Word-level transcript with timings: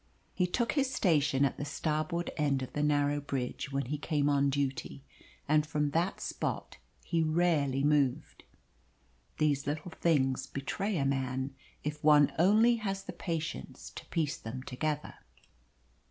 He 0.33 0.47
took 0.47 0.71
his 0.71 0.91
station 0.91 1.45
at 1.45 1.57
the 1.57 1.63
starboard 1.63 2.31
end 2.35 2.63
of 2.63 2.73
the 2.73 2.81
narrow 2.81 3.21
bridge 3.21 3.71
when 3.71 3.85
he 3.85 3.99
came 3.99 4.29
on 4.29 4.49
duty, 4.49 5.03
and 5.47 5.63
from 5.63 5.91
that 5.91 6.19
spot 6.19 6.77
he 7.03 7.21
rarely 7.21 7.83
moved. 7.83 8.43
These 9.37 9.67
little 9.67 9.91
things 9.91 10.47
betray 10.47 10.97
a 10.97 11.05
man, 11.05 11.53
if 11.83 12.03
one 12.03 12.33
only 12.39 12.77
has 12.77 13.03
the 13.03 13.13
patience 13.13 13.91
to 13.91 14.03
piece 14.07 14.37
them 14.37 14.63
together. 14.63 15.13